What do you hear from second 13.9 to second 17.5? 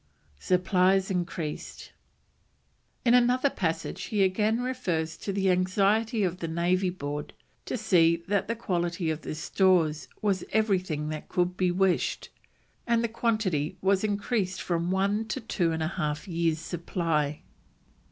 increased from one to two and a half years' supply.